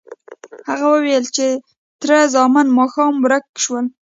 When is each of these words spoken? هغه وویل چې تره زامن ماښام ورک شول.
هغه 0.69 0.85
وویل 0.93 1.25
چې 1.35 1.45
تره 2.01 2.17
زامن 2.33 2.67
ماښام 2.77 3.13
ورک 3.23 3.45
شول. 3.63 3.85